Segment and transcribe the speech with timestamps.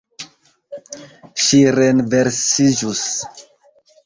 [1.43, 3.05] Ŝi renversiĝus.